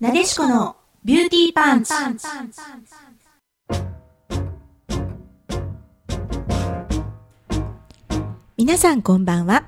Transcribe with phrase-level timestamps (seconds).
[0.00, 1.92] なでしこのビューティーパンチ。
[8.56, 9.64] 皆さんこんばんは。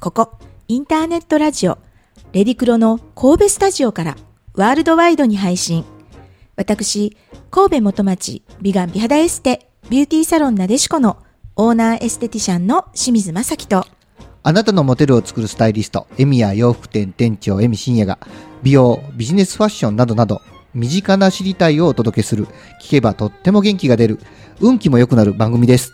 [0.00, 0.32] ここ、
[0.68, 1.78] インターネットラジオ、
[2.32, 4.16] レディクロの神戸スタジオから
[4.54, 5.84] ワールドワイドに配信。
[6.56, 7.16] 私、
[7.50, 11.18] 神戸元町美顔美肌エステビューティーサロンなでしこの
[11.56, 13.84] オーナーエステティシャンの清水正樹と
[14.44, 18.18] あなたのモデルを作るスタイリスト、エミや洋服店店長エミ深夜が、
[18.62, 20.40] 美容、ビジネスファッションなどなど、
[20.74, 22.46] 身近な知りたいをお届けする、
[22.82, 24.18] 聞けばとっても元気が出る、
[24.60, 25.92] 運気も良くなる番組です。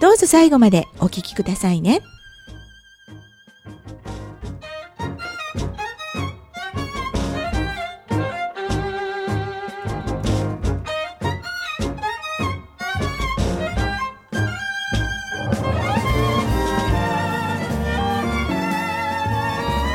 [0.00, 2.02] どうぞ最後までお聞きくださいね。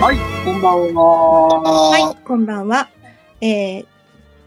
[0.01, 1.91] はい、こんばんは。
[1.91, 2.89] はい、こんばんは。
[3.39, 3.85] えー、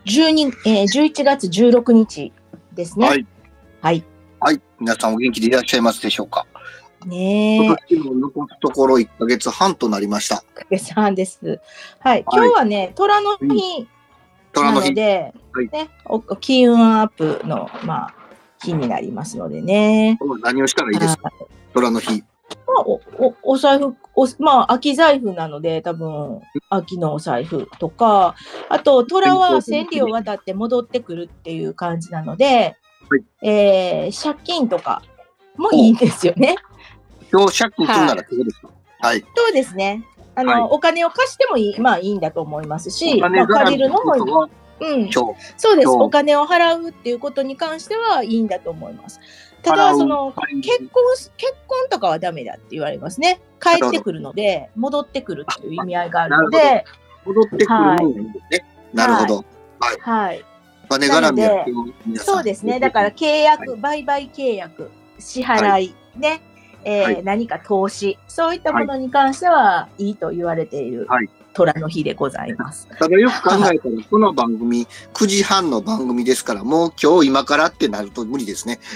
[0.04, 2.32] 12えー、11月16日
[2.72, 3.06] ですね。
[3.06, 3.24] はい。
[3.80, 4.04] はい。
[4.40, 4.60] はい。
[4.80, 6.44] 皆さんお元気でいらっしゃいますでしょうか？
[7.06, 10.42] ね今年も残すところ1ヶ月半となりました。
[10.72, 11.60] え、さんです。
[12.00, 12.24] はい。
[12.28, 13.86] 今日はね、虎の日な
[14.54, 18.14] 虎ので、はいね、お金運アップの、まあ、
[18.60, 20.18] 日になりますのでね。
[20.42, 21.30] 何をしたらいいですか？
[21.72, 22.24] 虎の日。
[22.66, 28.34] まあ、おおお財布お、まあ、秋財布なので、多分秋のお財布とか、
[28.68, 32.76] あと、虎は千里を渡って戻ってくるっていう感じなので、
[33.08, 33.24] はい。
[33.42, 35.02] えー借金とか
[35.56, 36.56] もいいんですよね。
[37.32, 38.68] 今日借金するならどうですか？
[39.00, 39.24] はい。
[39.36, 40.04] そうですね。
[40.34, 40.62] あの、はい。
[40.70, 44.50] お金を貸してもいい、まあいいんだと思いますし、まあ、借りるののもいい
[44.84, 45.12] うん。
[45.12, 45.34] そ
[45.72, 45.88] うです。
[45.88, 49.20] お金を払うっていうことに関してはいいんだと思います。
[49.62, 53.40] ただ、その、はい結婚し、結婚とかはダメだって言われますね。
[53.60, 56.84] 帰ってくるので、戻ってくるっていう意味合いがあるのなで、
[57.24, 57.96] 戻ってくるの
[58.50, 58.64] ね。
[58.92, 59.44] なるほど。
[60.00, 60.44] はい。
[60.84, 62.78] お金絡みやそうですね。
[62.78, 66.42] だから契約、売買契約、支払い、ね、
[66.84, 72.86] え何か投資、そういったものに関してはいいと言われているはい虎の日でございます。
[72.98, 78.80] ただよく考えたら、この番組、9時半の番組ですから、もう今日今からってなると無理ですね。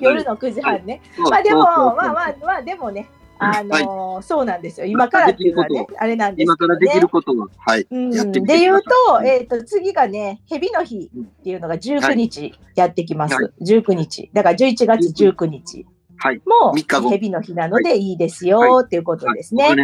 [0.00, 1.02] 夜の9時半ね。
[1.18, 3.08] まあでも、まあまあまあ、でもね、
[3.38, 4.86] あのーそうなんですよ。
[4.86, 7.08] 今からっていうのはね、あれなんです今けどねからできる。
[7.08, 7.86] ことは、はい。
[7.90, 13.34] うん、やってみで言うと、いえっ、と、次がね、蛇の日っていうのが19日やってきます。
[13.34, 14.30] は19日。
[14.32, 15.86] だから11月19日
[16.24, 16.40] はい。
[16.46, 19.66] も三日後蛇の日なのでいいですよっていうことですね。
[19.66, 19.76] はい。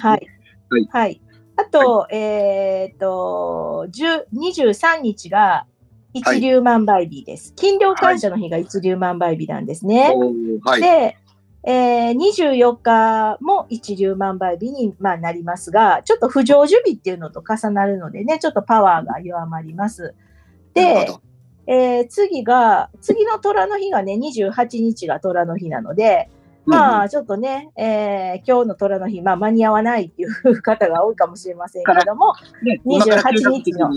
[0.00, 1.20] はいはい。
[1.56, 5.66] あと、えっ、と、10 23日が
[6.14, 7.52] 一粒万倍日です。
[7.54, 10.10] 金量感謝の日が一粒万倍日なんですね。
[10.80, 11.18] で、
[11.64, 20.14] えー、24日も一粒万倍日に、まあ、なりますが、ちょっと不成就日っていうのと重なるのでね、ちょっとパワーが弱まります。
[20.72, 21.26] でなるほ、ど
[21.66, 26.30] えー次が、次の虎の日がね、28日が虎の日なので、
[26.64, 33.90] まあ、ちょっとね、えー今日の虎の日、まあ、間に合わないっていう方が多いかもしれませんけれども、ね28日の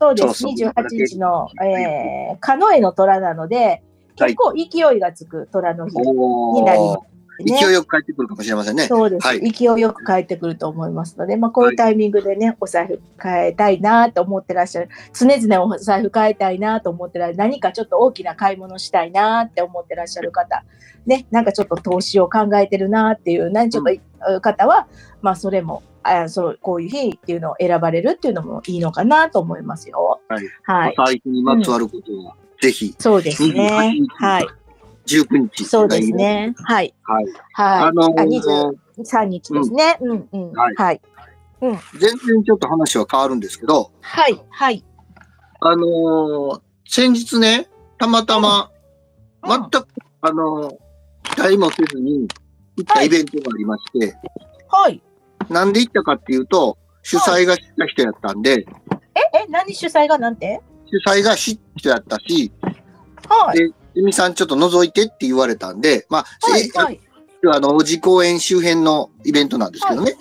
[0.00, 3.82] そうです、そうそう28日の、えー、カノエの虎なので、
[4.16, 6.98] 結構勢いがつく虎の日におなります。
[6.98, 7.58] ーね。
[7.58, 8.86] 勢いよく帰ってくるかもしれませんね。
[8.86, 20.64] そうです、はい勢いよく帰ってくると思いますので、まあ、こういうタイミングでね、お財布変えたいなと思ってらっしゃる、常々お財布変えたいなと思ってらっしゃる、何かちょっと大きな買い物したいなって思ってらっしゃる方、
[21.06, 24.86] ね、なんかちょっと投資を考えてるなっていう、何ちょっと方は、
[25.22, 30.20] まあ、それも、あそうこういう日っていうのを選ばれるっていうのもいいのかなと思いますよ。
[30.28, 30.44] はい。
[30.62, 30.94] はい。
[30.98, 34.08] お財布にまつわることは、ぜひ、そうですね28日。
[34.16, 34.46] はい。
[35.06, 35.64] 19日。
[35.64, 36.10] そうです。
[36.12, 36.54] ね。
[36.64, 36.94] はい。
[37.02, 37.24] はい。
[37.24, 37.82] はい。
[37.88, 39.98] あのあー23日ですね。
[40.00, 40.52] うん、うん。
[40.52, 41.00] はいはい。
[41.60, 44.40] 全然ちょっと話は変わるんですけど、はい。
[44.50, 44.84] はい。
[45.60, 48.70] あのー先日ね、たまたま、
[49.46, 49.86] 全く、
[50.20, 50.76] あのー
[51.22, 52.28] 期待もせずに
[52.76, 54.14] 行ったイベントがありまして、
[54.68, 55.02] はい。
[55.48, 58.66] なんで行ったかっていうと、主催が知った人やったんで、
[59.14, 60.60] え、え、何主催がなんて？
[60.86, 62.52] 主催が知った人やったし、
[63.28, 63.58] はい。
[63.58, 66.62] で、ゆみさんちょっと覗いてって言われたんで、まあ、はい。
[66.62, 67.00] せはい。
[67.52, 70.16] あの、王子公園周辺のイベントなんですけどね、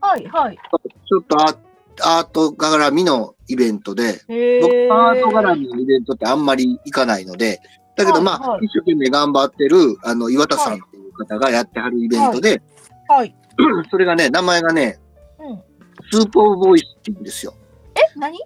[0.00, 0.26] はい。
[0.26, 0.56] はい。
[0.56, 1.56] ちょっとア
[2.02, 7.60] アート絡みのイベントで、へ僕、アートが絡みのイベントってあんまり行かないので、
[7.96, 12.60] だけどまあ、はいはい一生懸命頑張ってる、あの、岩田さんっていう方がやってはるイベントで、
[13.08, 13.34] はい。
[13.90, 14.98] それがね、名前がね、
[15.38, 15.62] うん。
[16.10, 17.54] soup of voice って言うんですよ。
[17.94, 18.36] え、何？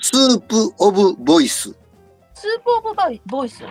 [0.00, 1.70] ス soup of voice。
[2.34, 3.62] soup of voice？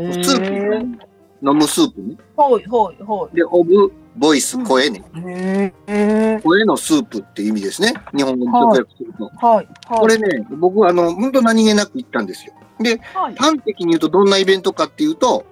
[0.00, 1.06] へスープ、
[1.42, 2.16] 飲むスープね。
[2.36, 2.52] はい。
[2.52, 3.02] はい。
[3.02, 5.04] はで、 of voice、うん声ね。
[5.14, 5.20] い。
[5.20, 6.40] へえ。
[6.42, 7.94] 声のスープっていう意味ですね。
[8.14, 9.24] 日本語に直訳すると。
[9.24, 9.68] はい。
[9.88, 10.00] はい。
[10.00, 12.54] これね、僕、あの、本当何気なく行ったんですよ。
[12.80, 13.34] で、はい。
[13.36, 15.44] 端的に言うとどんなイベントかっていうと、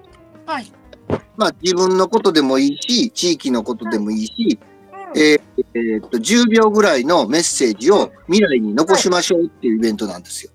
[0.45, 0.71] はい。
[1.37, 4.59] まあ自分のことでもいいし、地域のことでもいいし、
[5.13, 5.41] うんえー
[5.73, 10.51] えーっと、10秒ぐらいのメッセージを未来に残しましょうっていうイベントなんですよ。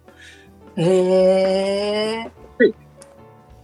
[0.76, 2.30] へえ。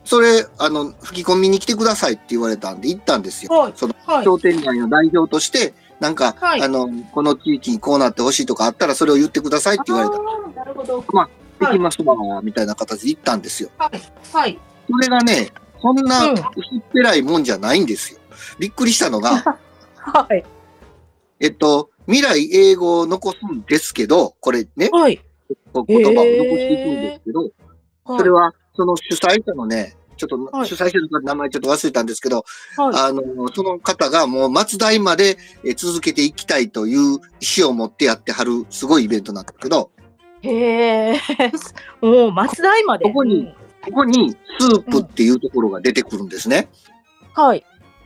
[0.06, 3.52] それ、あの、吹き込みに来てくださいって言われたんで行ったんですよ。
[3.52, 4.24] はいそのはい。
[4.24, 10.22] 商店街の代表として、なんか、はいあの、この地域にこうなってほしいとかあったらそれを言ってくださいって言われた。
[10.60, 11.04] なるほど。
[11.58, 13.70] できますわ、みたいな形で行ったんですよ。
[13.78, 14.00] はい。
[14.32, 14.58] はい。
[14.88, 15.50] それがね、
[15.80, 16.44] そんなうん薄っ
[16.92, 18.20] ぺらいもんじゃないんですよ。
[18.58, 19.58] びっくりしたのが、
[19.96, 20.44] はい。
[21.40, 25.20] えっと、未来英語を残すんですけど、これね、はい。
[25.48, 27.50] 言葉を残していくんですけど、
[28.18, 32.44] それは、その主催者のね、ちょっと、はい主催者の名前ちょっと忘れたんですけど、
[32.76, 33.08] はい。
[33.08, 33.22] あの、
[33.54, 39.90] その方がもう末代までえ続けていきたいという意思を持ってやってはるすごいイベントなんだけど、
[40.42, 41.20] へえ。
[42.00, 43.06] もう松代まで。
[43.06, 46.68] ここにここにスープっていうところが出てくるんですね。
[46.90, 46.96] うん
[47.36, 47.62] はい。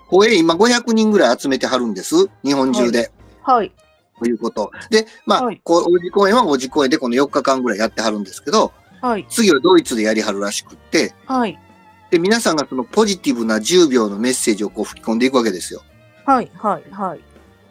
[0.08, 2.28] 声今500人ぐらい集めてはるんです。
[2.44, 3.12] 日本中で。
[3.42, 3.72] はい。
[4.18, 4.72] ということ。
[4.90, 9.26] で、まあ、はいこう、王子公演は王子公演でこの4日間ぐらいやってはるんですけど、はい。
[9.28, 11.58] 次はドイツでやりはるらしくって、はい。
[12.10, 15.82] で、皆さんがそのポジティブな10秒のメッセージをこう吹き込んでいくわけですよ。
[16.26, 16.50] はい。
[16.56, 16.90] はい。
[16.90, 17.20] はい。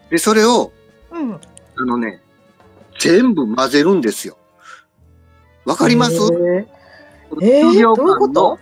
[0.10, 0.72] で、それを、
[1.12, 1.34] うん。
[1.34, 2.22] あのね、
[3.00, 4.38] 全部混ぜるんですよ。
[5.66, 6.16] わかります？
[6.16, 6.66] えー
[7.32, 8.60] 10秒どういうこ間のと、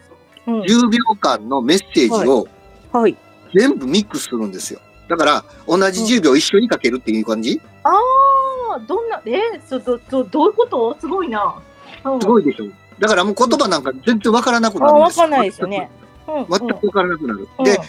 [0.48, 0.62] うん。
[0.62, 2.48] 10秒間のメッセージを
[2.92, 3.16] はい。
[3.56, 4.82] 全部ミックスするんですよ。
[5.08, 7.92] だから、同じ10秒一緒にかけるっていう感じ、あ
[8.76, 10.98] あ、どんな、えー、そ、ど、ど、どういうこと？
[11.00, 11.62] すごいな。
[12.06, 12.66] うん、すごいでしょ。
[13.00, 15.90] だからもう言葉なんか全然わからなくなあ、るんですわかんないですよね。
[16.28, 16.46] うん。
[16.50, 16.88] 全く。
[16.88, 17.48] わからなくなる。
[17.60, 17.80] うん、で、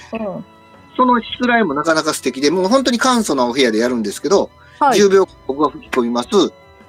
[0.97, 4.51] その失礼もなかなか素敵で、もう本当に簡素なお部屋でやるんですけど、
[4.81, 4.99] はい。
[4.99, 6.29] 10秒僕が吹き込みます。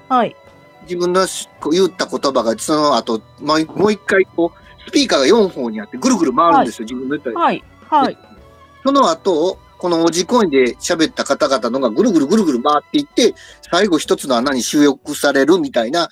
[0.10, 0.36] はい。
[0.83, 1.25] 自分の
[1.71, 7.63] 言った言葉がその後、もうもう一回こう、スピーカーが4本にあってぐるぐる回るんですよ、自分の言ったはい。
[7.88, 8.18] はい。
[8.83, 13.36] その後、このおじコインで喋った方々のがぐるぐるぐるぐる回っていって、
[13.72, 16.10] 最後一つの穴に収録されるみたいな、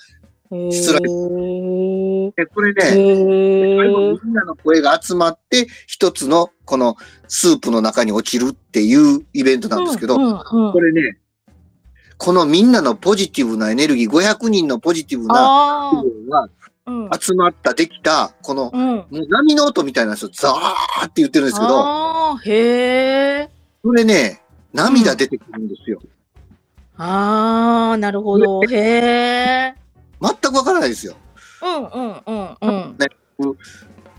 [0.50, 6.96] へ失礼ーえこれね、みんなの声が集まって、一つのこの
[7.26, 11.18] スープの中に落ちるっていうイベントなんですけど、うんうんうんこれね、
[12.16, 16.48] このみんなのポジティブなエネルギー、500人のポジティブなあ部分が。
[17.20, 18.72] 集まった、できた、この、
[19.10, 23.50] う波の音みたいなやつをザーって言ってるんですけど、へえ。
[23.82, 24.40] これね、
[24.72, 26.00] 涙出てくるんですよ。
[26.96, 28.62] ああ、なるほど。
[28.62, 29.74] へえ。
[30.20, 31.14] 全くわからないですよ。
[31.62, 32.96] うんうんうん
[33.40, 33.56] うん。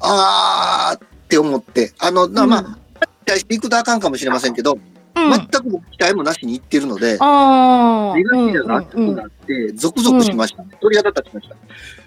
[0.01, 2.79] あーって思って、あの、なまあ、うん
[3.25, 4.79] 期待していくとあかんかもしれませんけど、うん
[5.13, 8.15] 全く僕期待もなしに言ってるので、ああ。
[8.15, 10.77] 目頭が熱くなって、ゾクゾクしましたね。
[10.79, 11.55] 鳥肌立ちました。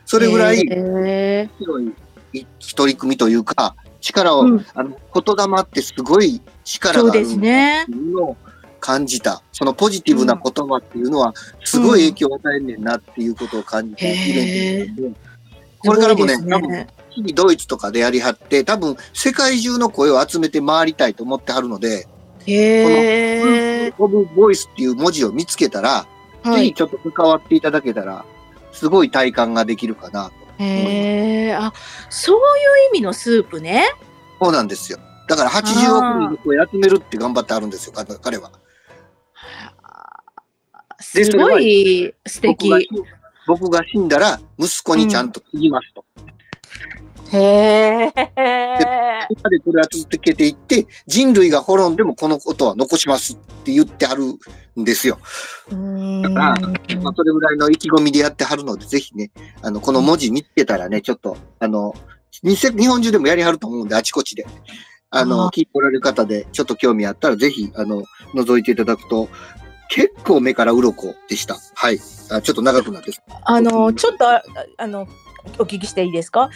[0.06, 1.92] それぐらい、へ広い
[2.58, 8.36] 一取り組みというか、力を、うんあの、言霊ってすごい力そうですがあるのを
[8.82, 9.42] 感じた。
[9.52, 11.32] そのポジティブな言葉っていうのは、
[11.64, 15.12] すごい影響を与えんねんなっていうことを感じて、イベントで
[15.78, 22.08] これからもね、多分すごいですね次ドイツとかでやりはって、多分世界中の声を集めて回りたいと思ってはるので、
[22.46, 23.94] へえ。
[23.98, 26.06] オブボイスっていう文字を見つけたら、
[26.42, 26.56] はい。
[26.56, 28.24] ぜひちょっと関わっていただけたら、
[28.72, 30.32] すごい体感ができるかなと。
[30.58, 31.54] へえ。
[31.54, 31.72] あ、
[32.10, 32.42] そういう
[32.90, 33.84] 意味のスープね。
[34.40, 34.98] そうなんですよ。
[35.28, 38.50] だから80億人の声集めるって頑張ってあるんですよ、彼彼は。
[41.14, 42.70] ですごい素敵
[43.46, 43.70] 僕。
[43.70, 46.04] が死んだら、息子にちゃんと継ぎますと。
[47.32, 48.12] へえ。
[49.30, 54.24] 今でこれは続けていって、人類が滅んでもこのことは残しますって言ってはる
[54.80, 55.18] んですよ。
[55.70, 56.56] うーんまあ、
[57.16, 59.30] それぐらいの意気込みでやってはるので、ぜひね、
[59.62, 61.94] あの、この文字見つけたらね、ちょっと、あの、
[62.42, 64.46] 日日本中でもやりはると思うんで、あちこちで。
[65.14, 68.02] あの、あ聞いておられる方で、ちょっと興味あったら、ぜひ、あの、
[68.34, 69.28] 覗いていただくと、
[69.94, 71.58] 結構目から鱗でした。
[71.74, 72.00] はい。
[72.30, 73.12] あちょっと長くなって。
[73.44, 74.42] あのちょっとあ
[74.78, 75.06] あの
[75.58, 76.48] お聞きしていいですか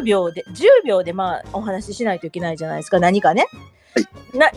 [0.00, 2.98] ？10秒で10秒でまあお話ししないといけないじゃないですか。
[2.98, 3.46] 何かね、
[3.94, 4.38] はい。
[4.38, 4.50] な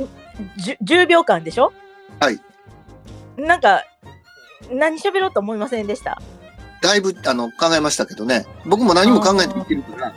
[0.58, 1.74] 10, 10秒間でしょ？
[2.22, 2.40] はい。
[3.36, 3.84] なんか
[4.72, 6.22] 何喋ろうと思いませんでした、
[6.82, 8.46] だいぶ、あの、考えましたけどね。
[8.66, 10.14] 僕も何も考えて言ってるか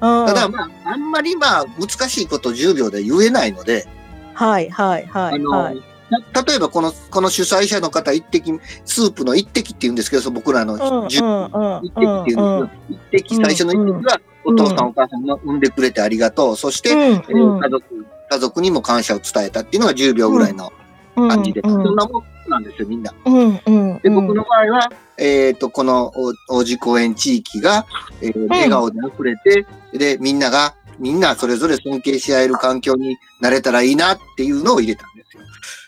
[0.00, 3.86] ら、うん、ただ、まあ、あんまりまあ、難しいことを10秒で言えないので、
[4.34, 5.80] はいはいはいはい。
[5.80, 16.56] た例えばこの、この主催者の方、一滴、スープの一滴って言うんですけど、僕らのうん10うんうん一滴っていうんですけど、一滴、最初の一滴は、お父さんお母さんが産んでくれてありがとう。
[16.56, 20.72] そして、えーうんうん家族、家族にも感謝を伝えたっていうのが10秒ぐらいの
[21.14, 23.12] 感じで、うんそんなもんなんですよ、みんな。
[23.24, 23.98] うんうん。
[24.02, 26.12] で、僕の場合は、えっ、と、この
[26.48, 27.86] お王子公園地域が、
[28.20, 35.06] えー笑顔で溢れて、で、みんなが、みんなそれぞれ尊敬し合える環境になれたらいいなっていうのを入れた。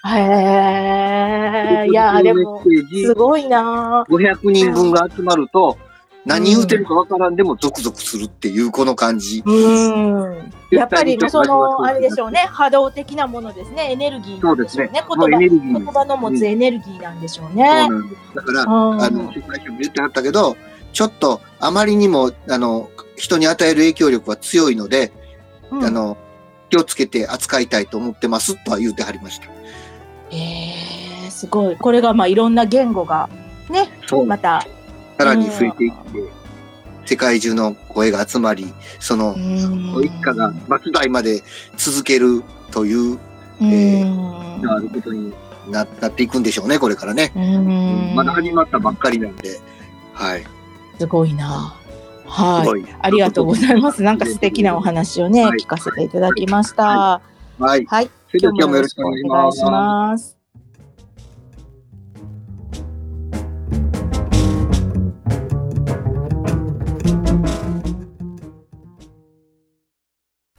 [0.05, 5.79] へえ、いや、でも、すごいな500人分が集まると、
[6.25, 9.43] 何言うてるかわからんでもゾクゾクするっていうこの感じ。
[9.45, 10.53] うん。
[10.71, 12.31] やっぱり、その、あれでしょうう。
[12.31, 14.91] ね、波動的なものですね、エネルギーなそうんですね。。
[14.93, 17.89] 言葉言葉の持つエネルギーなんでしょうね。
[18.35, 18.65] だから、う
[18.97, 20.57] んあの、主催者も言ってはったけど、
[20.93, 25.13] ちょっとあまりにも、あの、人に与える影響力は強いので、
[25.71, 26.17] うんあの、
[26.71, 29.49] 気をつけて扱いたいと思ってますとは言ってはりました。
[30.33, 31.77] えー、すごい。
[31.77, 33.29] これが、まあ、いろんな言語が、
[33.71, 33.91] ね。
[34.27, 34.67] また。
[35.19, 36.43] さらに増えていって、
[37.05, 41.43] 世界中の声が集まり、その、うん一家が末代まで
[41.77, 43.19] 続けるという、
[43.61, 45.33] うんあることに
[45.69, 47.33] ななっていくんでしょうね、これからね。
[47.37, 49.61] うんまだ始まったばっかりなんで、
[50.15, 50.45] はい。
[50.99, 51.75] すごいな。
[52.25, 52.67] すはい。
[52.67, 52.87] ごい。
[53.01, 54.03] ありがとうございます。
[54.03, 57.21] なんか素敵なお話をね、はい聞かせていただきました。
[57.59, 57.85] はい。
[57.85, 58.11] はい。
[58.33, 59.62] それでは今日もよろしくお願いします。
[59.62, 60.39] お願いします。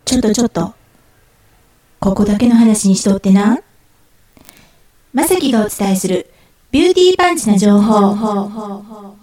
[0.05, 0.75] ちょっとちょっと。
[1.99, 3.59] ここだけの話にしとってな。
[5.11, 6.31] まさきがお伝えする
[6.69, 9.22] ビューティーパンチな情報。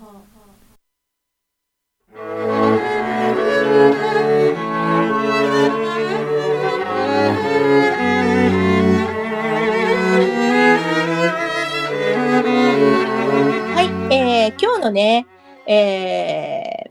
[14.81, 15.27] 日のね、
[15.67, 16.91] えー、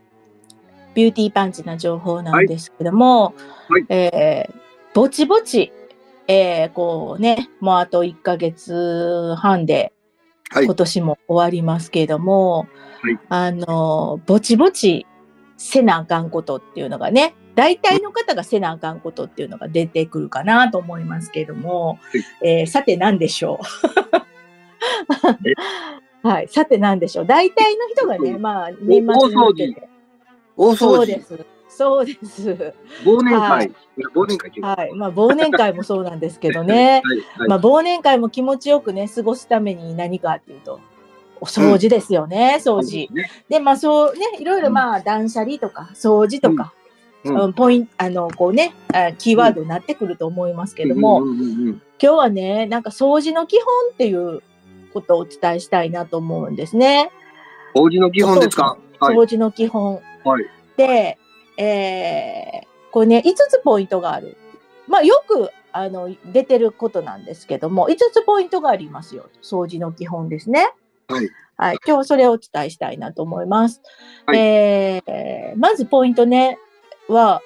[0.94, 3.34] ビューティーパンチな情報なんですけども、
[3.68, 3.86] はい。
[3.90, 4.54] えー、
[4.94, 5.72] ぼちぼち、
[6.28, 9.94] えー、こうね、もうあと1ヶ月半で、
[10.52, 10.66] はい。
[10.66, 12.68] 今年も終わりますけれども、
[13.02, 13.20] はい。
[13.30, 15.06] あの、ぼちぼち
[15.58, 22.00] せなあかんことっていうのがね、大体の方がせなあかんことっていうのが出てくるかなと思いますけれども、
[22.42, 23.66] えーさて何でしょう？
[26.22, 27.26] はい、さて何でしょう。
[27.26, 29.90] 大体の人がね、まあ、年末に向けて。
[30.58, 30.78] 大掃除。
[30.78, 31.46] そうで、す。
[31.70, 32.74] そうです。
[33.06, 33.68] 忘年はい。
[33.68, 33.72] 会、い
[34.02, 34.94] や忘年会はい。
[34.94, 37.02] まあ、忘年会もそうなんですけどね。
[37.06, 37.18] はい。
[37.38, 37.48] はい。
[37.48, 40.82] まあ、忘年会も気持ちよくね、過ごすために何かっていうと、
[41.40, 43.08] お掃除ですよね、掃除。
[43.14, 43.30] ね。
[43.48, 46.74] で、まあ、そうね、いろいろまあ、断捨離とか、掃除とか、
[47.24, 47.40] うん。
[47.40, 47.54] うん。
[47.54, 51.82] ポイント、あの、こうね、あキーワードになってくると思いますけども、うんうんうんうん。
[52.02, 54.42] 今日はね、なんか掃除の基本っていう
[54.94, 57.12] ことをお伝えしたいなと思うんですね。
[57.76, 58.78] 掃除の基本ですか？
[59.00, 59.16] はい。
[59.16, 60.02] 掃除の基本。
[60.24, 60.46] はい。
[60.78, 61.18] で、
[61.58, 64.38] えー、これね、5つポイントがある。
[64.88, 69.30] まあ、よく、あの、出てることなんですけども、5つポイントがありますよ。
[69.44, 70.74] 掃除の基本ですね。
[71.08, 71.30] はい。
[71.58, 71.78] はい。
[71.86, 73.82] 今日はそれをお伝えしたいなと思います。
[74.26, 76.58] はいえー、まずポイントね、
[77.08, 77.42] は、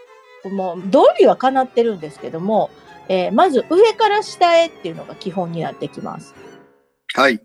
[0.51, 2.69] もう、道理は叶ってるんですけども、
[3.09, 6.35] えー、まず上から下へっていうのが基本になってきます。
[7.13, 7.41] はい。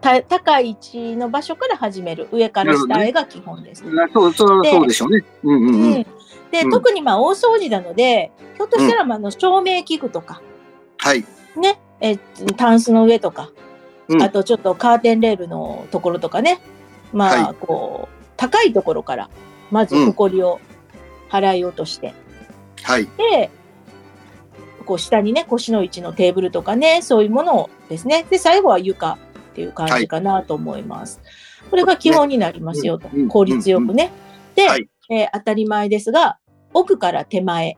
[0.00, 2.28] た高い位置の場所から始める。
[2.30, 3.84] 上から下へが基本です。
[4.12, 5.24] そう、そう、でそうでしょうね。
[5.42, 5.92] うんうんうん。
[5.94, 6.06] うん
[6.50, 10.40] で、うん特にまあ大掃除なので、ひょっとしたらまああの照明器具とか、
[10.96, 11.24] はい。
[11.56, 13.50] ね、えータンスの上とか、
[14.08, 16.60] うんあとちょっとカーテンレールのところとかね、
[17.12, 19.28] まあはこう、高いところから、
[19.70, 20.60] まず埃を
[21.28, 22.14] 払い落として、
[22.82, 23.06] はい。
[23.18, 23.50] で、
[24.88, 29.18] こう下にね、腰の位置のテーブルとかね、そういうものをですね、で、最後は床
[29.50, 31.20] っていう感じかなと思います。
[31.68, 33.10] これが基本になりますよと。
[33.28, 34.10] 効率よくね。
[34.54, 36.38] で、はいえー当たり前ですが、
[36.72, 37.76] 奥から手前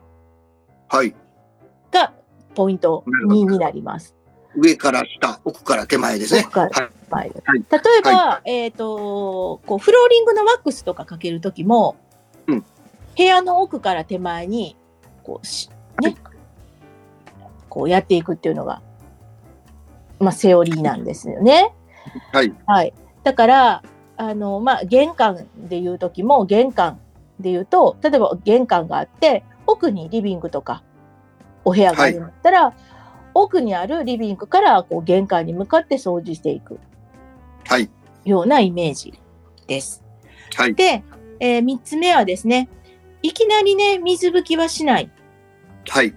[0.87, 1.13] はい。
[1.91, 2.13] が
[2.55, 4.15] ポイントなるほど2になります。
[4.55, 6.43] 上から下、奥から手前ですね。
[6.45, 6.91] 奥からはい。
[7.09, 11.97] 前ではい例えば、えっ、と、こう、フローリングのワックスとかかけるときも、
[12.47, 12.65] うん
[13.17, 14.77] 部屋の奥から手前に、
[15.23, 15.69] こうし、
[16.01, 16.15] ね、
[17.71, 18.81] こうやっていくっていうのが、
[20.19, 21.73] まあ、セオリーなんですよね。
[22.33, 22.53] はい。
[22.67, 22.93] はい。
[23.23, 23.83] だから、
[24.17, 26.99] あの、まあ、玄関で言うときも、玄関
[27.39, 30.83] で言うと、例えば玄関があって、奥にリビングとか、
[31.63, 32.73] お部屋があるんだったら、
[33.33, 36.77] 奥にあるリビングからこう玄関に向かって掃除していく
[37.65, 37.89] はい。
[38.25, 39.13] ようなイメージ
[39.67, 40.03] です。
[40.57, 40.75] はい。
[40.75, 41.05] で、
[41.39, 42.67] えー、3つ目はですね、
[43.21, 45.09] いきなりね、水拭きはしない。
[45.87, 46.13] はい。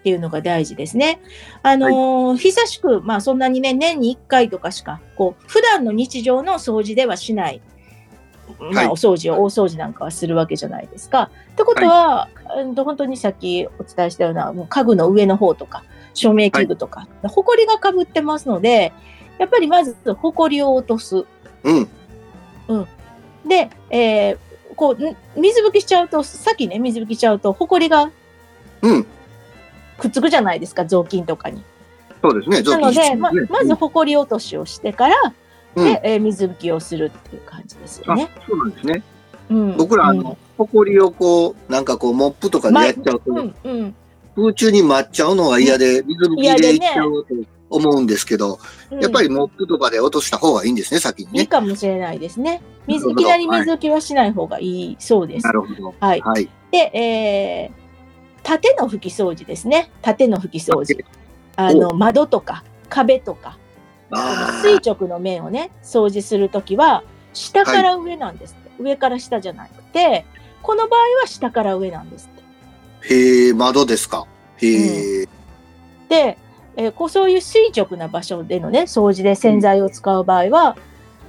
[0.00, 1.20] っていうのが大事ですね。
[1.62, 7.60] あのー久しく、まあそんなにね、年に1回とかしか、こう、普段の日常の掃除ではしない。
[8.58, 11.30] まはいあお掃除を、大掃除なんかはするわけじゃないですか。
[11.52, 18.92] ってことは、うんと本当にさっきお伝えしたような、もう家具の上の方とか、照明器具とか、ほこりがかぶってますので、
[19.38, 21.24] やっぱりまずほこりを落とす。
[21.62, 21.88] うん。
[23.46, 24.38] で、えー
[24.76, 28.10] こう、ん水拭きしちゃうと、さっきね、水拭きしちゃうと、ほこりが
[28.82, 29.06] うん。
[30.00, 31.62] くっつくじゃないですか、雑巾とかに。
[32.22, 32.62] そうですね。
[32.62, 35.16] なので、まねまずほこり落としをしてから、
[35.76, 39.02] うんで、えー水拭きをするっていう感じですよあね。、そうなんですね。
[39.50, 43.94] うん、僕ら、あの、ほこりをこう、なんかこう、モップとかでやっちゃうと、うん、うん、うん
[44.36, 47.34] 空中に舞っちゃうのが嫌で、水拭きでいっちゃうと
[47.68, 48.58] 思うんですけど、
[48.90, 51.46] うんやっぱりモップとかで落とした方がいいんですね、先にいいね。
[51.46, 52.62] かもしれないですね。
[52.86, 55.52] 水ないきなり水拭きはしない方がいいそうですな。
[55.52, 55.94] るほど。
[56.00, 56.20] はい。
[56.20, 56.48] はい。
[56.72, 57.79] で、えー
[58.42, 59.90] 縦の拭き掃除ですね。
[60.02, 61.04] 縦の拭き掃除。
[61.56, 63.58] あの、窓とか壁とか、
[64.62, 70.24] 垂直の面をね、掃除するときは、下から上なんですって、上から下じゃなくて、
[70.62, 73.14] この場合は下から上なんですって。
[73.14, 74.26] ーへえ、窓ですか。
[74.56, 75.28] へえ、
[76.08, 76.38] で、
[76.76, 80.76] えーこうそういう垂直な場所でのね、掃除で洗剤を使う場合は、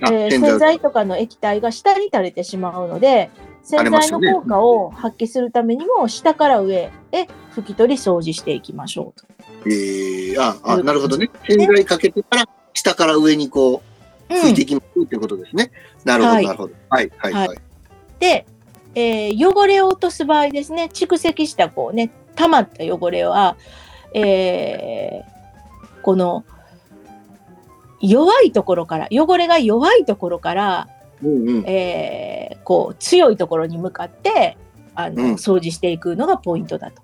[0.02, 3.30] あえー洗剤とかの液体が下に垂れてしまうので、
[3.64, 9.28] 洗剤の効果を発揮するためにも、下から上へ拭き取り掃除していきましょうと。
[9.70, 11.30] へえ、あ、あ、なるほどね。
[11.48, 13.82] 洗剤かけてから、下から上にこ
[14.30, 15.72] う、拭いていきますっていうことですね。
[16.04, 16.74] なるほど、はいなるほど。
[16.90, 17.58] はい、はい、はい。
[18.20, 18.46] で、
[18.96, 23.56] えー汚れを落とす場合ですね、蓄積したこうね、溜まった汚れは、
[24.14, 25.32] えー
[26.02, 26.44] この
[28.00, 30.88] 弱いところから、汚れが弱いところから、
[31.24, 31.64] うんうん。
[31.66, 34.56] えーこう強いところに向かって
[34.94, 37.02] あの、うん掃除していくのがポイントだと。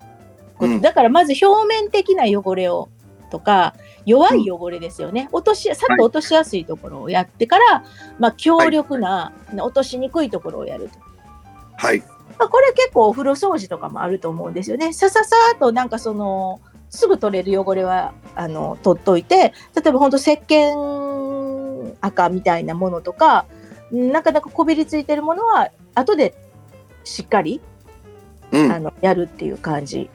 [0.60, 2.90] うんだからまず表面的な汚れを
[3.30, 3.74] とか
[4.06, 7.84] 弱い汚れですよね、落としさっと落としやすいところをやってから、
[8.20, 11.00] まあ、強力な、落としにくいところをやると。
[11.76, 12.00] はい。
[12.40, 14.94] まあ、これ結構お風呂掃除とかもあると思うんですよね。
[14.94, 23.46] さささーっとなんかそのすぐ取れる汚れはあの取っといて例えば本当石鹸赤みたいなものとか
[23.92, 26.36] なかなかこびりついてるものは後で
[27.04, 27.62] しっかり、
[28.52, 28.72] うん。
[28.72, 30.10] あのやるっていう感じ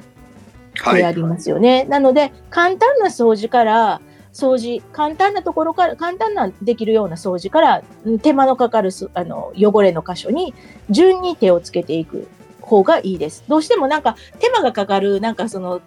[0.76, 0.96] はい。
[0.96, 1.84] でやりますよね。
[1.84, 4.00] なので簡単な掃除から
[4.32, 10.54] 掃除簡単なところから簡単なできるような掃除からうん手間のかかるすあの汚れの箇所に
[10.88, 12.28] 順に手をつけていく
[12.60, 13.44] 方がいいです。
[13.48, 15.82] どうしてもなんか手間がかかるなんかその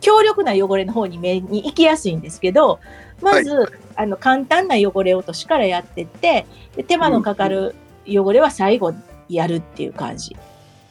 [0.00, 2.80] 強力な汚れの方に目に行きやすいんですけど
[3.20, 7.74] まず、あの簡単な汚れ落としからやってってで手間のかかる
[8.06, 8.94] 汚れは最後
[9.28, 10.36] やるっていう感じ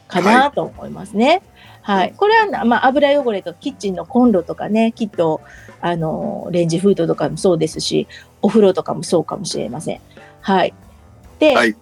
[0.08, 1.42] かなと思いますね。
[1.82, 5.40] はい、これはな、まあ、油汚れとキッチンのコンロとかねきっと
[5.80, 8.06] あのレンジフードとかもそうですし
[8.42, 10.00] お風呂とかもそうかもしれません。
[10.40, 10.74] はい、
[11.38, 11.76] で、はい。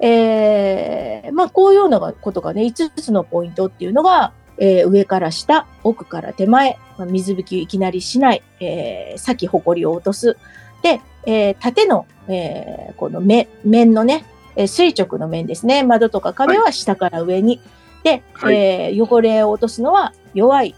[0.00, 10.36] えーまあ、こういうようなことがね5つのポイントっていうのが、えー上から下奥から手前、まあ、水拭きいきなりしない、えー先ほこりを落とす。
[10.82, 14.24] で、えー縦の、えーこの面面のね、
[14.56, 15.82] えー垂直の面ですね。
[15.82, 17.60] 窓とか壁は下から上に、
[18.02, 18.56] で、はい。
[18.56, 20.74] えー汚れを落とすのは弱い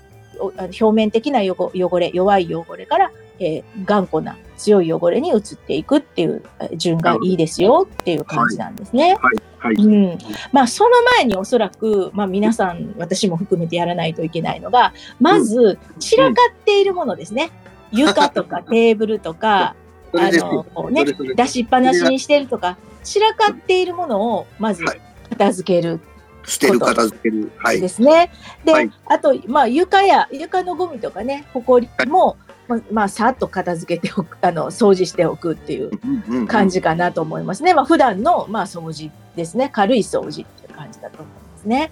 [0.58, 9.16] 表面的な汚汚れ弱い汚れから、えー頑固な強い汚れに移っていくっていうえー順がいいですよっていう感じなんですね。
[9.58, 9.74] はい。
[9.74, 10.18] うん、
[10.52, 17.50] まあその前におそらく、まあ、皆さん私も含めてやらないといけないのがまず散らかっているものですね。
[17.92, 19.74] 床とかテーブルとか
[20.14, 25.00] あのこうね出しっぱなしにしてるとか散らかっているものをまずはい
[25.30, 26.00] 片付ける
[26.44, 27.50] 捨てる、片付ける。
[27.58, 27.88] はいで。
[27.88, 28.32] すね。
[28.64, 32.36] で、はいあと、まあ、床や床のゴミとかね、ほこりも、
[32.70, 37.74] まあ、まあ、さっと片付けておく、あの、掃除しておくっていう感じかなと思いますね。
[37.74, 39.70] まあ、普段の、まあ、掃除ですね。
[39.72, 41.90] 軽い掃除っていう感じだと思いますね。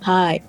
[0.00, 0.44] はい。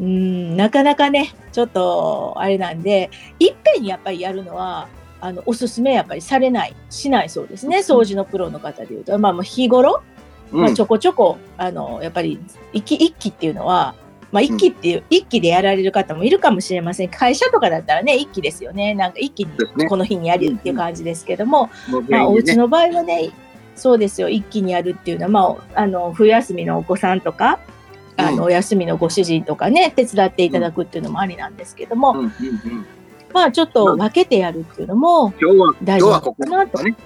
[0.00, 4.88] うん、なかなかね、ちょっと、あれなんで、いっぺんにやっぱりやるのは、
[5.20, 7.78] あの、おすすめやっぱりされない、しないそうですね。
[7.78, 9.16] 掃除のプロの方でいうと。
[9.20, 10.02] まあ、もう日頃、
[10.52, 12.40] うんまあ、ちょこちょこ、あの、やっぱり、
[12.72, 13.94] 一気一気っていうのは、
[14.30, 17.08] まあ、一気っていう、一気でやられる方もいるかもしれません。
[17.08, 18.94] 会社とかだったらね、一気ですよね。
[18.94, 23.30] なんか一気にこの日にやるっていう感じですけども、もうまあ、お家の場合はね、
[23.74, 27.58] そうですよ、一気にやるっていうのは、まあ、あの、冬休みのお子さんとか、
[28.16, 32.32] あうんの、お休みのご主人とかね、手伝っていただくっていうのもありなんですけども、うんうんうん
[33.32, 36.82] まあ、ちょっと分けてやるっていうのも今日は、今大事なかなと。
[36.82, 36.96] ね。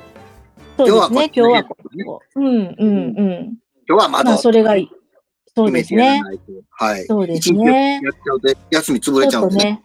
[0.76, 2.22] そうですね、今日はこ今日はこここ。
[2.36, 3.56] うん、うん、うん。
[3.88, 4.90] 今日は窓まあ、それがいい。
[5.54, 6.20] そうですね。
[6.70, 7.04] はい。
[7.06, 9.82] そうですね一日やっちゃうと休み潰れちちゃうんですね。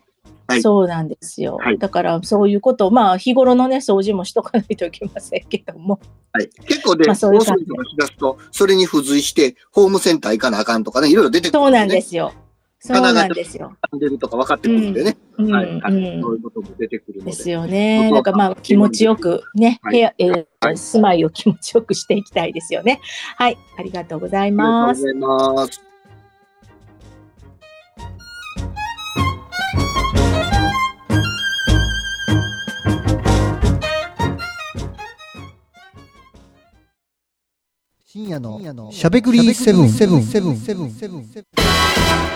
[0.48, 1.58] はいそうなんですよ。
[1.58, 6.00] はいだから、そういうことを、まあ、日頃のね、掃除もしとかないといけませんけども。
[6.32, 6.48] はい。
[6.66, 12.02] 結構で、大まあそういう感じ掃除とかしだすと、それに付随して、ホームセンター行かなあかんとかね、いろいろ出てくるそうなんでね。
[12.02, 12.32] すよ。
[12.80, 13.76] そうなんですよ。
[13.92, 15.18] 噛んでるとか分かってくるんでね。
[15.38, 17.32] うんはい、はいうんそういうことも出てくるので。
[17.32, 18.12] ですよね。
[18.12, 23.00] なんかまあ気持ちよくね、はい部屋、えー住まいを気持ちよくしていきたいですよね。
[23.38, 25.04] はい、ありがとうございあります。
[25.04, 25.82] がとうございます。
[38.06, 42.27] 深夜のしゃべくりセブンセブンセブンセブンセブン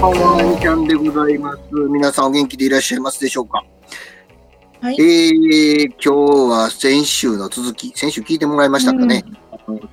[0.00, 1.58] こんばんはちゃんでございます。
[1.72, 3.64] 皆さんお元気でいらっしゃいますでしょうか？
[4.82, 4.96] はい。
[5.00, 6.10] えー、今日
[6.50, 9.36] は先週の続き、先週聞いてもらいましたかね、あの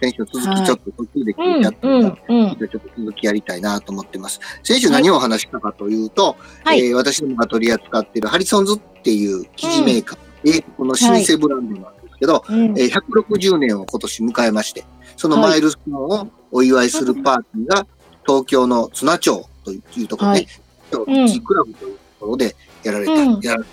[0.01, 2.55] 先週の続はいきちょっと途中でうん聞いちゃったうんので、うん。
[2.55, 4.39] ちょっと続きやりたいなと思ってます。
[4.63, 6.85] 先週何をお話ししたかというと、はい。
[6.85, 12.63] えー私どもが取り扱っているハリソンズっていう生地メーカー、英国の老舗ブランドなんですけど、うん。
[12.77, 14.83] えー160年を今年迎えまして、
[15.15, 17.87] そのマイルストーンをお祝いするパーティーが
[18.27, 21.41] 東京の綱町というところで、はい。
[21.41, 23.39] クラブというところでやられた、うん。
[23.41, 23.65] やらや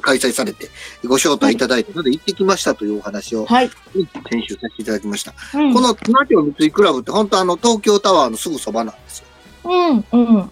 [0.00, 0.68] 開催されて、
[1.04, 3.70] ご招待いただいたので行ってきましたというお話をはい。
[4.30, 5.34] 先週させていただきました。
[5.54, 9.26] うんこの綱町三井クラブって本当あの東京タワーのすぐそばなんですよ。
[9.64, 10.50] うんうん。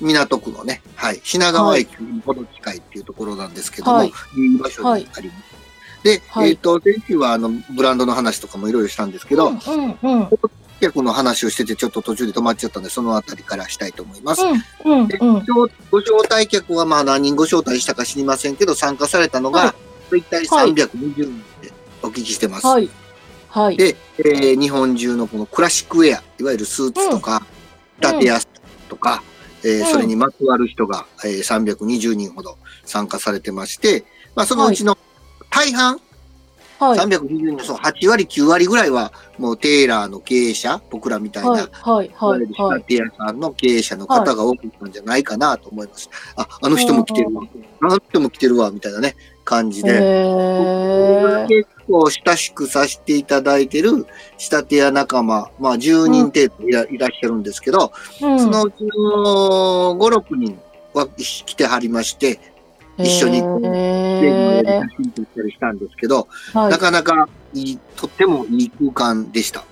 [0.00, 5.58] 港区のね、はい、品川駅にほど近いっていうところなんですけども、はいい、い場所にあります。
[6.04, 10.28] で、はいえっ、と、先週はあの、ブランドの話とかもいろいろしたんですけど、うんうんうん。
[10.80, 14.42] 客の話をしててちょっと途中で止まっちゃったんで、そのあたりからしたいと思います。
[14.42, 15.08] うんうん。
[15.90, 19.74] ご招待客はまあ何人ご招待したか知りませんけど、参加されたのが、
[20.10, 22.66] は一体はい320人でお聞きしてます。
[22.66, 22.88] はい。
[23.48, 23.76] はい。
[23.76, 27.58] で、えー日本中のこのクラシックウェア、いわゆるスーツとか、うん
[28.00, 28.48] 立てやす
[28.88, 29.24] とか、
[29.64, 34.04] えーうんそれにまつわる人が、えー320人ほど参加されてまして、
[34.36, 34.96] まあそのうちの
[35.50, 36.00] 大半、はい。
[36.78, 41.62] 320人、そう8割、9割ぐらいは、もうテーラーの経営者、僕らみたいな、はい。
[41.72, 42.10] はい。
[42.14, 42.46] はい。
[42.54, 42.78] 仕はい。
[42.78, 46.08] 立て屋さんの経営者の方が多くいたんじゃないかなと思います。
[46.36, 47.42] あ、あの人も来てるわ。
[47.80, 50.00] あの人も来てるわ、みたいなね、感じへで。
[50.00, 60.60] ー結構親しくさせていただいてる仕立て屋仲間、まあ10人程度いら,、いらっしゃるんですけど、うんそのうちの5、6人
[60.92, 62.38] は来てはりまして、
[62.98, 69.64] 一緒にへゲー写真撮ったりしたんですけど、はいなかなかいい、とってもいい空間でした。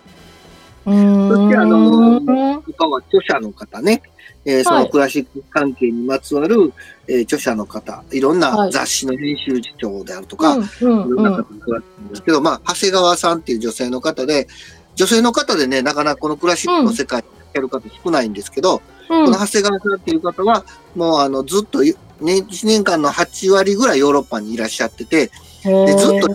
[0.85, 2.21] そしてあの
[2.62, 4.03] 他は著者の方ね、
[4.45, 4.85] えーそはい。
[4.85, 6.73] のクラシック関係にまつわる、
[7.09, 8.73] えー著者の方、いろんはない。
[8.73, 14.47] 雑誌の編集長であるとか、うんいろんなうん方がってるんですけど、まあ、長谷川さんっていう女性の方で、
[14.95, 19.25] 女性の方でね、なかなかこのクラシックの世界にやる方少ないんですけど、うん。
[19.25, 21.81] この長谷川さんっていう方は、もうあの、ずっと、
[22.20, 25.31] ね、1年間の8割ぐらいヨーロッパにいらっしゃってて、
[25.64, 26.29] でずっと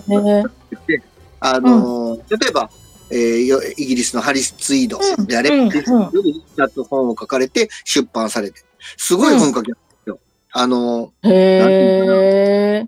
[1.40, 2.70] あのー例えば、
[3.10, 5.62] えーよイギリスのハリス・ツイードであれば、うん。
[5.64, 8.62] うんより一冊本を書かれて出版されて、
[8.98, 10.20] すごい本書きなんですよ。
[10.52, 12.88] あの普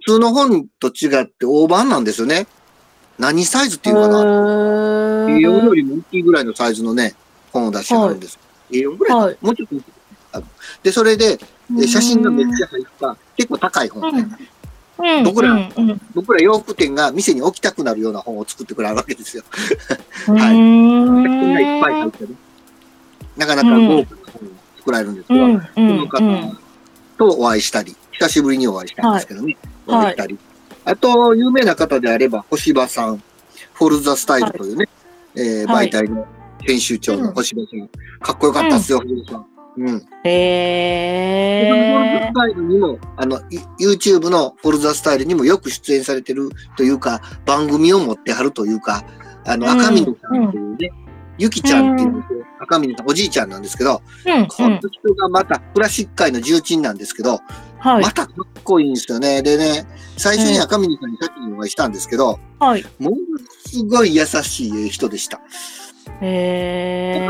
[0.00, 2.46] 通の本と違って大判なんですよね。
[3.18, 4.18] 何サイズっていうかな。
[4.18, 7.14] へ A4 よーりも大きいぐらいのサイズのね、
[7.52, 8.38] 本を出してはるんです。
[8.70, 9.36] A4 ぐらいはい。
[9.40, 9.76] もうちょっと
[10.32, 10.44] あの
[10.82, 11.38] で、それで、
[11.80, 14.12] え写真がめっちゃ入った、結構高い本。
[14.16, 14.28] ね。
[14.98, 15.24] うん。
[15.24, 16.00] 僕らうんうん。
[16.14, 19.44] 僕ら洋服店が店に置きたくなるような本を作ってくれるわけですよ。
[20.28, 20.54] うはい。
[20.54, 22.30] ーん写真がいっぱい入ってね。
[23.36, 24.04] なかなか豪華な本を
[24.76, 26.58] 作られるんですけど、うんうんその方
[27.18, 30.04] とお会いしたり、久しぶりにお会いしたんですけどね、おはい。
[30.06, 30.38] 会いしたり。
[30.84, 33.22] あと、有名な方であれば、星葉さん、
[33.74, 34.88] フォルザスタイルというね、
[35.36, 36.26] えーはい媒体の
[36.60, 37.88] 編集長の星葉さん。
[38.20, 39.46] かっこよかったっすよ、星葉さん。
[39.78, 40.06] うん。
[40.24, 49.04] へフォルザースタイルにも、あの、い YouTube のフォルザスタイルにもよく出演されてるというか、番組を持ってはるというか、
[49.46, 50.90] あの、うん赤峰さんっていうね、
[51.38, 52.28] ゆきちゃんっていう女性、
[52.60, 53.48] 赤峰さん、おじいちゃん。
[53.48, 53.62] なん。
[53.62, 54.46] ですけど、うん。
[54.48, 57.40] この人がまたクラシック界の重鎮なんですけど、
[57.78, 58.02] はい。
[58.02, 59.42] またかっこいいんですよね。
[59.42, 59.86] でね、
[60.16, 62.84] 最初に赤峰さんに先にお会いしたんですけど、はい。
[62.98, 63.16] もの
[63.64, 65.40] すごい優しい人でした。
[66.20, 67.28] へ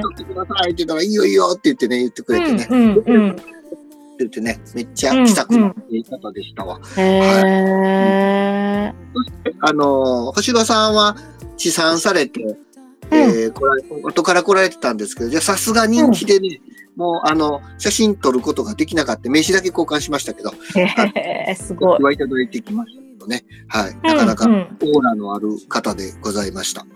[0.00, 2.68] ー撮ってくださいって言ったら、いいよいいよって言ってね、言ってくれてね。
[2.70, 3.36] うんうんうん
[4.14, 6.78] って言ってね、めっちゃ気さくな言い方でしたわ。
[6.96, 8.94] へー
[9.60, 11.16] あのー、星葉さんは
[11.56, 12.40] 試算されて、
[13.10, 16.60] えーこれ後から来られてたんですけど、じゃあさすが人気でね、
[16.94, 19.28] もうあの、写真撮ることができなかった。
[19.28, 22.02] 名刺だけ交換しましたけど、へーすごい。
[22.02, 23.44] はいただいてきましたけどね。
[23.66, 23.96] はい。
[24.02, 26.86] なかなかうんオーラのある方でございました。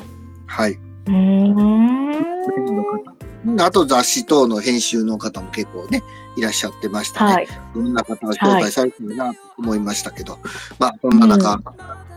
[0.46, 0.72] はい。
[0.74, 0.87] うんうーんメイ
[3.60, 6.02] あと雑誌等の編集の方も結構ね、
[6.36, 7.32] いらっしゃってましたね。
[7.32, 7.48] はい。
[7.74, 10.38] どんな方が紹介されてるなと思いましたけど、
[10.78, 11.62] まあ、そんな中、うん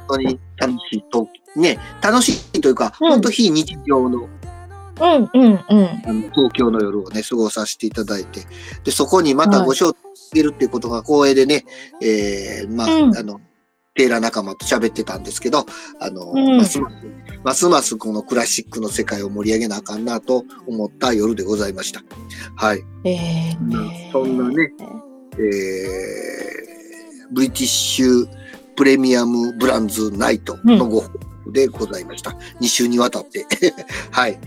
[0.08, 4.28] 本当に楽しいと、ね、楽しいというか、うん本当非日常の
[5.00, 5.60] うんうんうん。
[6.06, 8.42] あの東京の夜をね、過ごさせていただいて、
[8.84, 11.66] で、そこにまたご招待してるっていうことが光栄でね、
[12.02, 13.40] えー、まあ、うんあの、
[14.02, 15.68] テーラ仲間と喋ってたんですけど、
[16.00, 16.96] あの、うんますます、
[17.44, 22.02] ますますこのクラシックの世界を盛り上げなあかんなと思った夜でございました。
[22.56, 22.84] はい。
[23.04, 24.74] えうんー、そんなね
[25.34, 28.28] えー、ブリティッシュ
[28.76, 32.32] プレミアムブランズナイトのご報告でございました。
[32.60, 33.46] 2週にわたって。
[34.10, 34.40] はい。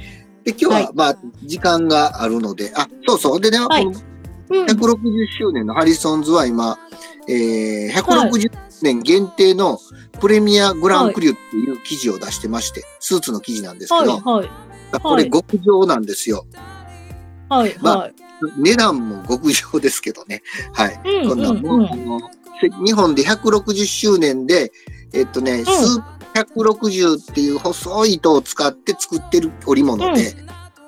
[0.42, 3.40] で、今日は、はいまあ、時間があるので、あ、そうそう。
[3.40, 4.00] でね、はいこの
[4.50, 4.66] うん。
[4.66, 6.76] 160周年のハリソンズは今、
[7.28, 8.50] えー、160
[8.82, 9.78] 年限定の
[10.20, 14.50] プレミアグランクリューっていう記事を出してまして、スーツの記事なんですけど、はいはい
[15.02, 16.46] これ極上なんですよ。
[17.48, 18.14] はいまあはい。
[18.58, 20.42] 値段も極上ですけどね。
[20.72, 21.00] はい。
[21.04, 21.88] うんこんなんも、うん
[22.84, 24.72] 日本で160周年で、
[25.12, 30.34] えっとね、スー160っていう細い糸を使って作ってる織物で、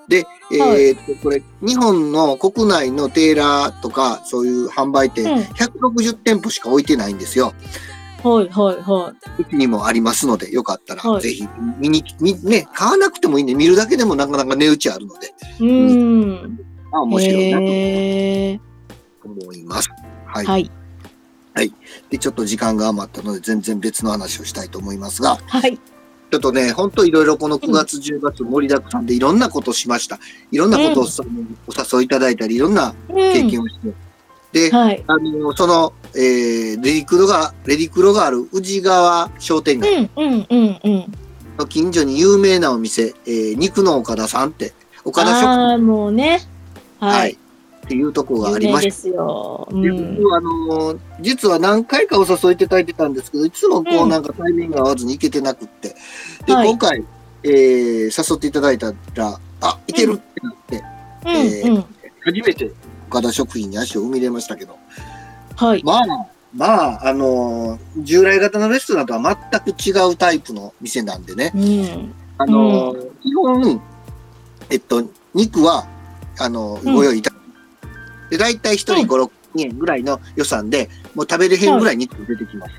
[0.08, 7.52] で、えはいーっと、これ、日本の国内のテーラーとか、そういう販売店、うん160店舗しか置いてないんですよ。
[8.22, 15.30] はいはいはうちにもありますので、よかったら、はいぜひ見に、みね、買わなくてもいいんで、見るだけでもなかなか値打ちあるので、い。
[15.30, 16.58] うーん。
[16.92, 19.90] あ面白いなと思います。
[20.26, 20.70] はい。
[21.56, 21.72] はい。
[22.10, 25.78] で、ちょっと時間が余ったので、全然別の話をしたいと思いますが、はい。
[26.30, 30.18] ちょっとね、本当いろいろこの9月、10月盛りだくさんでいろんなことをしました。
[30.50, 31.22] いろんなことをさ
[31.66, 33.78] お誘いいただいたり、いろんな経験をし
[34.52, 34.70] て。
[34.70, 35.04] で、はい。
[35.06, 40.10] あの、その、えー、レディクロが、レディクロがある宇治川商店街。
[41.58, 44.72] の近所に有名なお店、えー、肉の岡田さんって、
[45.04, 46.42] 岡田食ああ、もうね。
[47.00, 47.38] は、はいい。
[47.86, 49.68] っていうとこがあ有りましすよ。
[49.70, 49.94] うでん。
[50.34, 55.94] あのー実は何回かお誘いいただいてたんですけど、いつもこううんなんかタイミング合わずに行けてなくって。
[56.44, 57.04] で、はい今回、
[57.44, 57.52] えー
[58.32, 61.84] 誘っていただいたら、あ、行けるってなって、うんうん。
[62.24, 62.70] 初めて
[63.08, 64.76] 岡田食品に足を踏み入れましたけど、
[65.54, 65.82] はい。
[65.84, 66.04] まあ、
[66.54, 71.52] まあ、あのー従来型のレストランとは全く違うタイプの店なんでね。
[71.54, 72.14] うん。
[72.38, 73.80] あのー基本、
[74.70, 75.86] えっと、肉は、
[76.38, 77.35] あのーうんご用意いただ
[78.30, 82.72] で、大体一人5、6円ぐらいの予算で、もう食べれへんぐらい肉出てきます。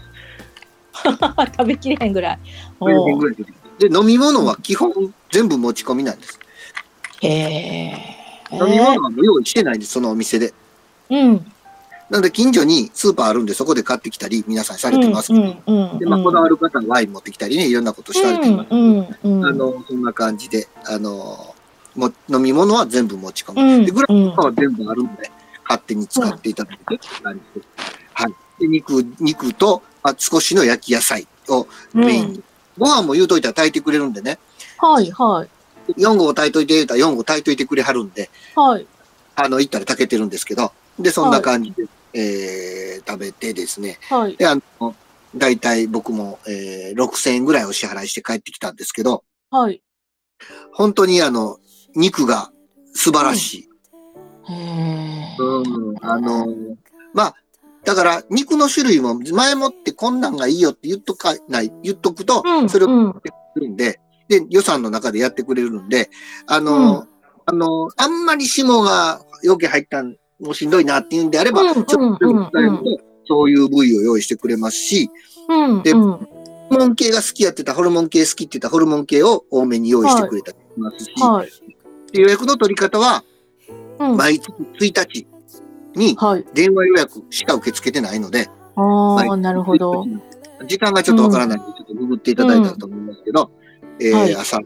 [1.58, 2.40] 食べきれへんぐらい。
[2.80, 3.90] 食べれへんおぐらい出てきます。
[3.90, 4.92] で、飲み物は基本
[5.32, 6.40] 全部持ち込みなんです。
[7.22, 8.18] へえ。
[8.52, 10.54] 飲み物は用意してないんです、そのお店で。
[11.10, 11.52] うん。
[12.10, 16.00] なので、近所にスーパーあるんで、そこで買ってきたり、皆さんされてますけど、うんうんうん。
[16.00, 18.68] で、まあ、こだわる方はワイン持ってきたりね、いろんなことされてます。
[18.72, 19.46] うんうんうん。
[19.46, 21.54] あの、そんな感じで、あの、
[21.96, 23.62] も飲み物は全部持ち込む。
[23.62, 25.30] うん、で、グラうんスは全部あるので、
[25.68, 27.68] 勝手に使っていただいてって感じで。
[28.14, 28.34] はい。
[28.60, 32.44] で、肉、肉と、あ少しの焼き野菜をメインに。
[32.78, 34.38] ご飯も言うといたら炊いてくれるんでね。
[34.78, 35.50] はいはい。
[35.94, 38.86] 4合炊いといて言うたら4合炊いといてくれはるんで、はい。
[39.36, 44.00] あの、行ったら炊けてるんですけど、で、そんな感じで、えー、食べてですね。
[44.10, 44.36] はい。
[44.36, 44.96] で、あの、
[45.36, 49.82] 大体僕も、えー、6000円ぐらいお支払いして帰ってきたんですけど、はい。
[50.74, 51.58] 本当にあの、
[51.96, 52.52] 肉が
[52.94, 53.70] 素晴らし
[54.50, 54.54] い。
[54.54, 55.17] へえ。
[55.44, 56.48] うん、あの、
[57.14, 57.36] まあ、
[57.86, 66.10] だから、肉の種類も前もってこんなんがいいよって言っとかない、言っとくとう、んそれをうんやってくれるんで、で、予算の中でやってくれるんで、
[66.48, 67.08] あの、う
[67.46, 72.84] あの、あんまり霜が余計入ったんもうしんどいなっていうんであれば、うんちょっとでも伝えると、
[73.28, 75.10] そういう部位を用意してくれますし、
[75.84, 76.28] でうんうん。
[76.70, 81.50] ホルモン系が好きやってた、ホルモン系好きって言ったホルモン系を多めに用意してくれたりしますし、はい。
[82.12, 83.24] で予約の取り方は、
[84.00, 84.18] うん。
[84.18, 85.28] 毎月1日
[85.96, 86.46] にはい。
[86.54, 90.06] 電話予約しか受け付けてないので、ああ、なるほど。
[90.68, 93.52] 時間がちょっとわからないので、ちょっとググっていただいたらと思いますけど、
[94.00, 94.60] えーはい朝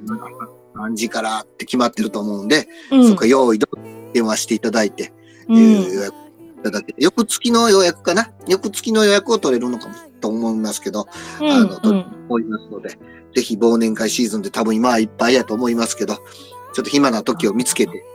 [0.74, 3.08] 何時からって決まってると思うんで、うん。
[3.08, 3.68] そっか、用意ど
[4.14, 5.14] 電話していただいて、
[5.48, 5.94] うえーん。
[5.94, 8.32] 予約いただけて、翌月の予約かな？
[8.48, 11.08] 翌月の予約を取れるのかもと思いますけど、
[11.42, 12.06] うんあのうん。
[12.30, 12.98] 思いますので、
[13.36, 16.22] ぜひ忘年会シーズンで多分今はいっぱいやと思いますけど、ちょ
[16.82, 18.06] っと暇な時を見つけて、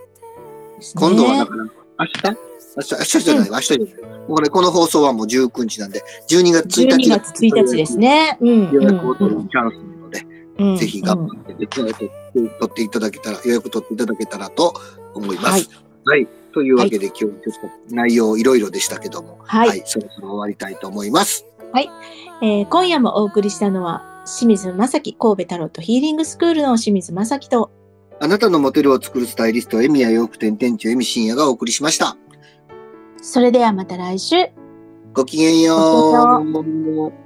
[0.94, 2.46] 今度はだから、明日？
[2.76, 3.88] 明日、明日じゃない、明日じゃない。
[4.26, 8.36] これ、この放送はもう19日なんで、12月1 12日が月1日ですね。
[8.40, 8.70] うん。
[8.70, 10.26] 予約を取るチャンスなので、
[10.58, 14.74] うんぜひ頑張って取って取っていただけたら、予約取っていただけたらと
[15.14, 15.70] 思います。
[16.04, 16.26] はい。
[16.52, 17.34] というわけで、今日ちょっ
[17.88, 19.68] と内容いろいろでしたけども、はい。
[19.68, 21.46] はい、そろそろ終わりたいと思います。
[22.42, 27.70] えー今夜もお送りしたのは、清水正樹神戸タロットヒーリングスクールの清水正樹と、
[28.18, 32.16] あなたのモテルを作るスタイリスト、エミヤ洋服店店長、エミ深夜がお送りしました。
[33.20, 34.36] それではまた来週。
[35.12, 37.25] ごきげんよう。